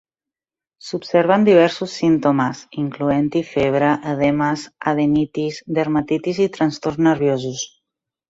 S'observen 0.85 1.43
diversos 1.49 1.91
símptomes, 2.03 2.61
incloent-hi 2.83 3.43
febre, 3.51 3.91
edemes, 4.13 4.65
adenitis, 4.93 5.61
dermatitis 5.81 6.43
i 6.47 6.51
trastorns 6.59 7.01
nerviosos. 7.09 7.63